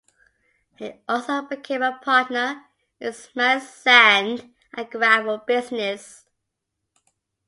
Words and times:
He 0.77 0.93
also 1.07 1.43
became 1.43 1.83
a 1.83 1.95
partner 1.99 2.65
in 2.99 3.13
Smythe's 3.13 3.69
sand 3.69 4.51
and 4.73 4.89
gravel 4.89 5.37
business. 5.37 6.25